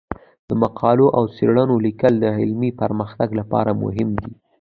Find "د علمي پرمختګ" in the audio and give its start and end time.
2.19-3.29